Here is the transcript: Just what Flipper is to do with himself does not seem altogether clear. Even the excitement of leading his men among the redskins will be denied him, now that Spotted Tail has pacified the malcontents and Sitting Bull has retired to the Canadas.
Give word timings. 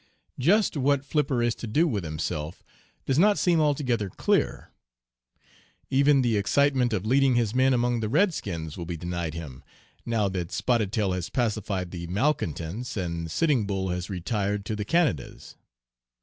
Just 0.39 0.75
what 0.75 1.05
Flipper 1.05 1.43
is 1.43 1.53
to 1.53 1.67
do 1.67 1.87
with 1.87 2.03
himself 2.03 2.63
does 3.05 3.19
not 3.19 3.37
seem 3.37 3.61
altogether 3.61 4.09
clear. 4.09 4.71
Even 5.91 6.23
the 6.23 6.37
excitement 6.37 6.91
of 6.91 7.05
leading 7.05 7.35
his 7.35 7.53
men 7.53 7.71
among 7.71 7.99
the 7.99 8.09
redskins 8.09 8.77
will 8.79 8.87
be 8.87 8.97
denied 8.97 9.35
him, 9.35 9.63
now 10.03 10.27
that 10.29 10.51
Spotted 10.51 10.91
Tail 10.91 11.11
has 11.11 11.29
pacified 11.29 11.91
the 11.91 12.07
malcontents 12.07 12.97
and 12.97 13.29
Sitting 13.29 13.67
Bull 13.67 13.89
has 13.89 14.09
retired 14.09 14.65
to 14.65 14.75
the 14.75 14.85
Canadas. 14.85 15.55